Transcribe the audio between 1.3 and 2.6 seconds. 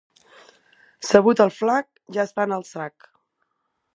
el flac, ja està en